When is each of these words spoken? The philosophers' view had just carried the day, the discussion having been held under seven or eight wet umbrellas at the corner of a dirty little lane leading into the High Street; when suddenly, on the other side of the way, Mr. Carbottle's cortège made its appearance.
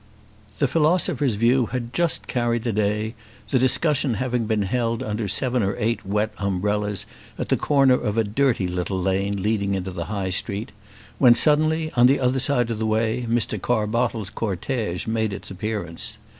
The 0.57 0.67
philosophers' 0.67 1.35
view 1.35 1.67
had 1.67 1.93
just 1.93 2.25
carried 2.25 2.63
the 2.63 2.73
day, 2.73 3.13
the 3.51 3.59
discussion 3.59 4.15
having 4.15 4.47
been 4.47 4.63
held 4.63 5.03
under 5.03 5.27
seven 5.27 5.61
or 5.61 5.75
eight 5.77 6.03
wet 6.03 6.33
umbrellas 6.39 7.05
at 7.37 7.49
the 7.49 7.55
corner 7.55 7.93
of 7.93 8.17
a 8.17 8.23
dirty 8.23 8.67
little 8.67 8.99
lane 8.99 9.43
leading 9.43 9.75
into 9.75 9.91
the 9.91 10.05
High 10.05 10.31
Street; 10.31 10.71
when 11.19 11.35
suddenly, 11.35 11.91
on 11.95 12.07
the 12.07 12.19
other 12.19 12.39
side 12.39 12.71
of 12.71 12.79
the 12.79 12.87
way, 12.87 13.27
Mr. 13.29 13.61
Carbottle's 13.61 14.31
cortège 14.31 15.05
made 15.05 15.33
its 15.33 15.51
appearance. 15.51 16.17